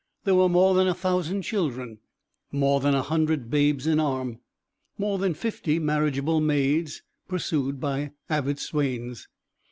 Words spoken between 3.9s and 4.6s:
arm,